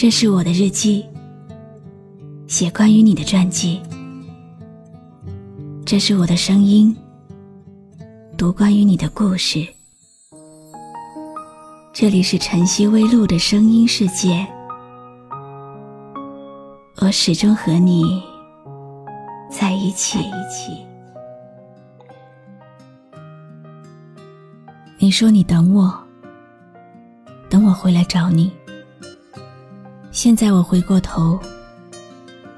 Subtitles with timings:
[0.00, 1.04] 这是我的日记，
[2.46, 3.82] 写关于你的传记。
[5.84, 6.96] 这是我的声音，
[8.34, 9.62] 读关于你的故事。
[11.92, 14.46] 这里是晨曦微露的声音世界，
[17.02, 18.22] 我始终和你
[19.50, 20.18] 在一起。
[24.98, 25.92] 你说你等我，
[27.50, 28.50] 等我回来找你。
[30.22, 31.40] 现在我回过头，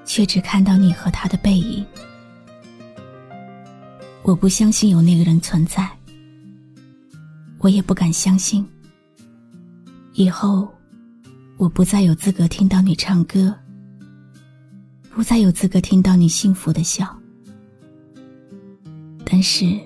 [0.04, 1.86] 却只看到你和他的背影。
[4.24, 5.88] 我不相信有那个人存在，
[7.60, 8.68] 我也不敢相信。
[10.14, 10.68] 以后，
[11.56, 13.54] 我不再有资格听到你唱歌，
[15.10, 17.16] 不再有资格听到你幸福的笑。
[19.24, 19.78] 但是，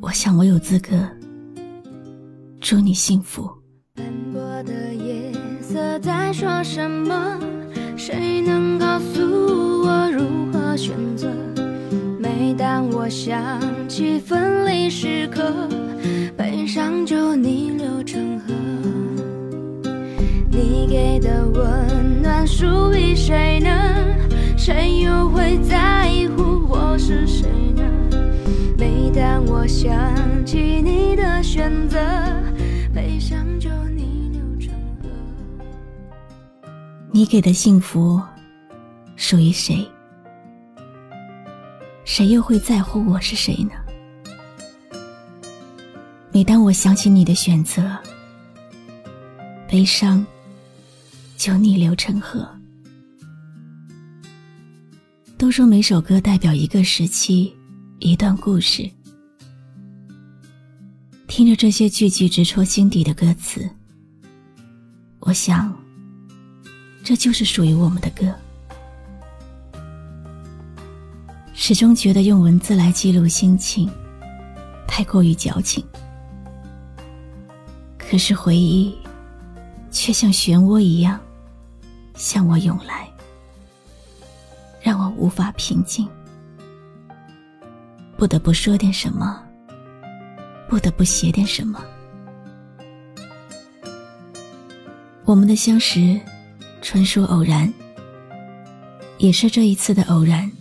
[0.00, 1.04] 我想我有资格。
[2.60, 3.50] 祝你幸福。
[3.96, 5.32] 斑驳的夜
[5.74, 7.36] 色在说什么？
[7.96, 9.20] 谁能告诉
[9.84, 11.26] 我如何选择？
[12.16, 15.52] 每当我想起分离时刻，
[16.36, 18.54] 悲伤就逆流成河。
[20.48, 23.68] 你给的温暖属于谁呢？
[24.56, 27.82] 谁又会在乎我是谁呢？
[28.78, 29.92] 每当我想
[30.46, 31.98] 起你的选择。
[37.16, 38.20] 你给的幸福
[39.14, 39.88] 属于谁？
[42.04, 43.70] 谁又会在乎我是谁呢？
[46.32, 47.96] 每当我想起你的选择，
[49.68, 50.26] 悲伤
[51.36, 52.44] 就逆流成河。
[55.38, 57.54] 都说每首歌代表一个时期、
[58.00, 58.90] 一段故事。
[61.28, 63.70] 听着这些句句直戳心底的歌词，
[65.20, 65.83] 我想。
[67.04, 68.34] 这就是属于我们的歌。
[71.52, 73.90] 始终觉得用文字来记录心情，
[74.88, 75.84] 太过于矫情。
[77.98, 78.96] 可是回忆，
[79.90, 81.20] 却像漩涡一样，
[82.14, 83.06] 向我涌来，
[84.80, 86.08] 让我无法平静。
[88.16, 89.42] 不得不说点什么，
[90.68, 91.84] 不得不写点什么。
[95.26, 96.18] 我们的相识。
[96.84, 97.72] 纯属偶然，
[99.16, 100.52] 也是这一次的偶然，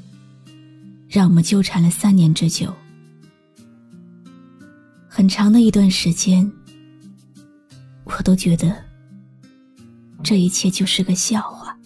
[1.09, 2.73] 让我们纠缠了三年之久。
[5.09, 6.49] 很长的一段时间，
[8.05, 8.73] 我都觉得
[10.23, 11.77] 这一切就是个笑话，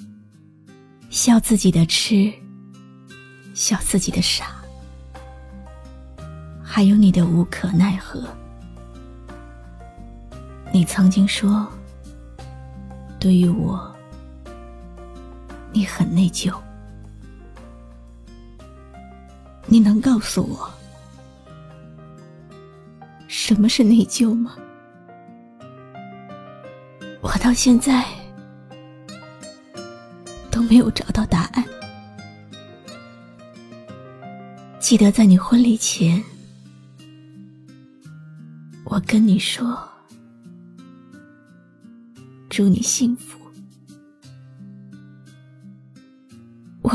[1.09, 2.31] 笑自己的痴，
[3.56, 4.62] 笑自己的傻，
[6.64, 8.24] 还有你的无可奈何。
[10.72, 11.68] 你曾经说，
[13.19, 13.97] 对于我。
[15.78, 16.52] 你很内疚，
[19.68, 20.68] 你能告诉我
[23.28, 24.56] 什么是内疚吗？
[27.22, 28.04] 我到现在
[30.50, 31.64] 都没有找到答案。
[34.80, 36.24] 记得在你婚礼前，
[38.84, 39.78] 我跟你说，
[42.50, 43.38] 祝你幸福。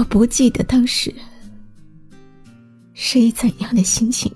[0.02, 1.14] 我不记得当时
[2.92, 4.34] 是以怎样的心情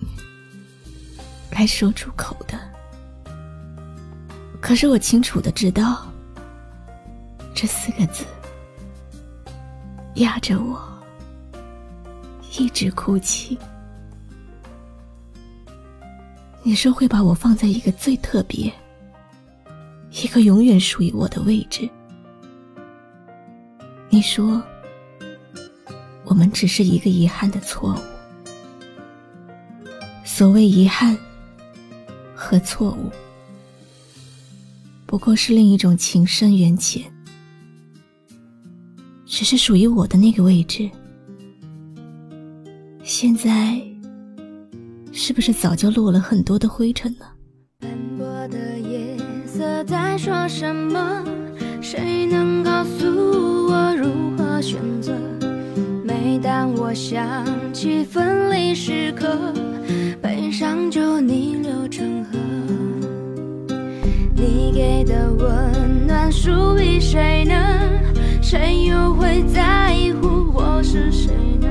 [1.50, 2.56] 来说出口的，
[4.60, 6.06] 可是我清楚的知道，
[7.52, 8.24] 这四个字
[10.14, 10.80] 压着我
[12.56, 13.58] 一直哭泣。
[16.62, 18.72] 你说会把我放在一个最特别、
[20.12, 21.90] 一个永远属于我的位置，
[24.08, 24.62] 你说。
[26.26, 27.98] 我们只是一个遗憾的错误。
[30.24, 31.16] 所谓遗憾
[32.34, 33.10] 和错误，
[35.06, 37.02] 不过是另一种情深缘浅。
[39.24, 40.90] 只是属于我的那个位置，
[43.02, 43.80] 现在
[45.12, 47.26] 是不是早就落了很多的灰尘呢？
[47.80, 51.24] 斑驳的夜色在说什么？
[51.80, 53.06] 谁能告诉
[53.68, 55.12] 我如何选择？
[56.26, 57.24] 每当我想
[57.72, 59.54] 起分离时刻，
[60.20, 62.36] 悲伤就逆流成河。
[64.34, 67.54] 你给的温暖属于谁呢？
[68.42, 71.68] 谁又会在乎我是谁呢？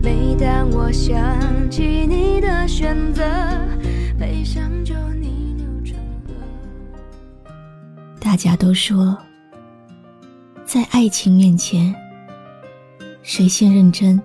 [0.00, 3.24] 每当我想起你的选择，
[4.16, 7.52] 悲伤就逆流成河。
[8.20, 9.18] 大家都说，
[10.64, 11.92] 在爱情面前，
[13.28, 14.22] 谁先认真，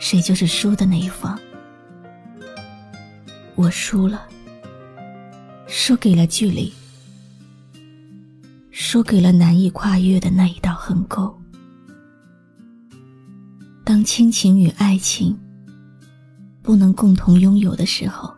[0.00, 1.38] 谁就是输的那一方。
[3.54, 4.26] 我输了，
[5.68, 6.72] 输给了距离，
[8.72, 11.32] 输给了难以跨越的那一道横沟。
[13.84, 15.38] 当亲情与爱情
[16.60, 18.34] 不能共同拥有的时候，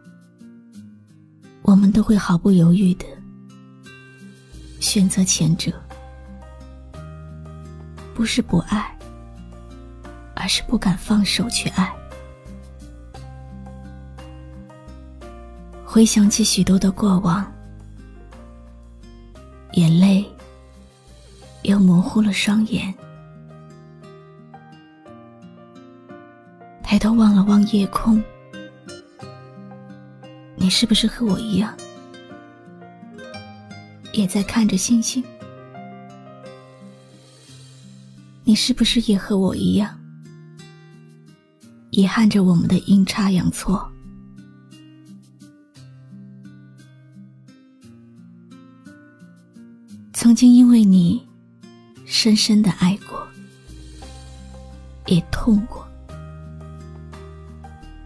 [1.63, 3.07] 我们都会毫不犹豫的
[4.79, 5.73] 选择前者。
[8.15, 8.94] 不是不爱，
[10.45, 11.91] 而是不敢放手去爱。
[15.83, 17.51] 回想起许多的过往，
[19.73, 20.23] 眼泪
[21.63, 22.95] 又模糊了双眼。
[26.83, 28.23] 抬头望了望夜空，
[30.57, 31.75] 你是不是和我一样，
[34.13, 35.25] 也在看着星星？
[38.43, 39.99] 你是不是也和我一样，
[41.97, 43.89] 遗憾着我们的阴差阳错？
[50.13, 51.25] 曾经因为你，
[52.05, 53.25] 深深的爱过，
[55.07, 55.87] 也痛过。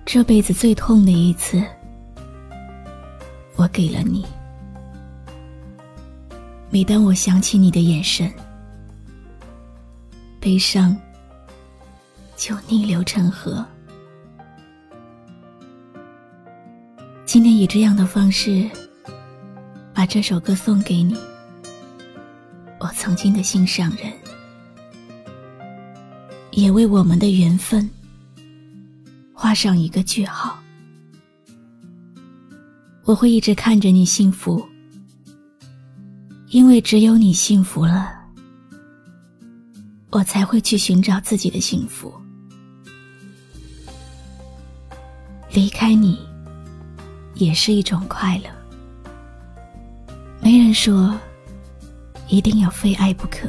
[0.05, 1.64] 这辈子最痛的一次，
[3.56, 4.23] 我给了你。
[6.69, 8.31] 每当我想起你的眼神。
[10.38, 10.94] 悲伤
[12.37, 13.67] 就逆流成河。
[17.28, 18.66] 今天以这样的方式，
[19.92, 21.14] 把这首歌送给你，
[22.80, 24.10] 我曾经的心上人，
[26.52, 27.86] 也为我们的缘分
[29.34, 30.58] 画上一个句号。
[33.04, 34.66] 我会一直看着你幸福，
[36.46, 38.10] 因为只有你幸福了。
[40.12, 42.10] 我才会去寻找自己的幸福。
[45.52, 46.19] 离开你，
[47.38, 48.50] 也是一种快乐。
[50.40, 51.14] 没人说，
[52.29, 53.49] 一定要非爱不可。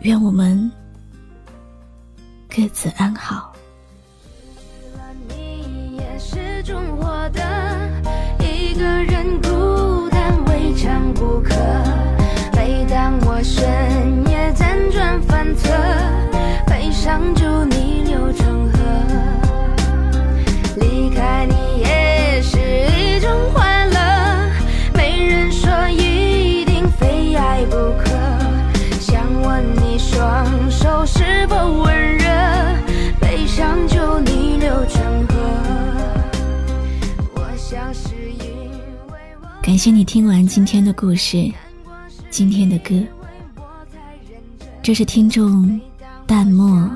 [0.00, 0.70] 愿我们
[2.48, 3.51] 各自安好。
[39.72, 41.50] 感谢你听完今天的故事。
[42.28, 43.02] 今天的歌，
[44.82, 45.80] 这是听众
[46.26, 46.86] 淡漠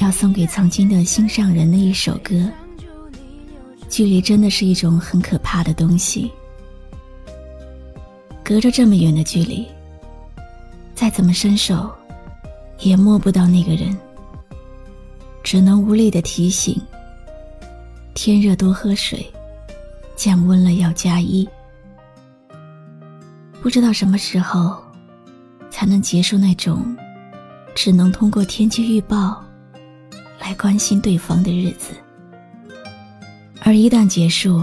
[0.00, 2.46] 要送给曾经的心上人的一首歌。
[3.88, 6.30] 距离真的是一种很可怕的东西，
[8.44, 9.66] 隔着这么远的距离，
[10.94, 11.90] 再怎么伸手，
[12.80, 13.96] 也摸不到那个人，
[15.42, 16.78] 只能无力的提醒：
[18.12, 19.26] 天热多喝水，
[20.16, 21.48] 降温了要加衣。
[23.64, 24.76] 不知道什么时候
[25.70, 26.94] 才能结束那种
[27.74, 29.42] 只能通过天气预报
[30.38, 31.94] 来关心对方的日子，
[33.62, 34.62] 而一旦结束，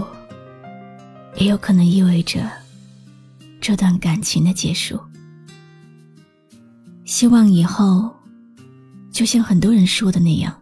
[1.34, 2.48] 也有可能意味着
[3.60, 4.96] 这段感情的结束。
[7.04, 8.08] 希望以后，
[9.10, 10.56] 就像很多人说的那样，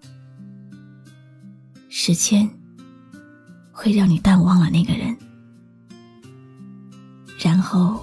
[1.91, 2.49] 时间
[3.71, 5.15] 会让你淡忘了那个人，
[7.39, 8.03] 然后。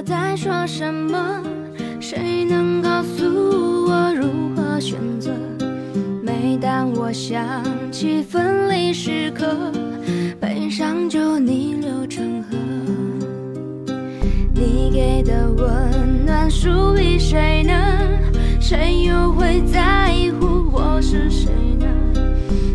[0.00, 1.42] 在说什么？
[2.00, 3.24] 谁能告诉
[3.88, 5.30] 我如何选择？
[6.22, 7.42] 每当我想
[7.90, 9.72] 起分离时刻，
[10.40, 12.56] 悲伤就逆流成河。
[14.54, 17.72] 你给的温暖属于谁呢？
[18.60, 21.86] 谁又会在乎我是谁呢？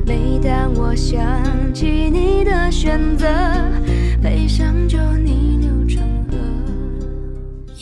[0.06, 1.20] 每当我想
[1.74, 3.28] 起你的选择，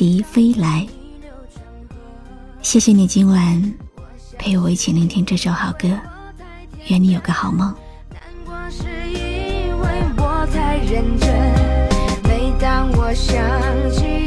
[0.00, 0.86] 笛飞来。
[2.62, 3.74] 谢谢你今晚
[4.38, 5.90] 陪我一起聆听这首好歌，
[6.86, 7.74] 愿你有个好梦。
[10.90, 11.28] 认真，
[12.22, 13.36] 每当我想
[13.92, 14.19] 起。